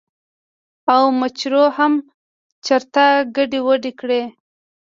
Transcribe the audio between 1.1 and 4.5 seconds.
مچرو هم چرته کډې وکړې ـ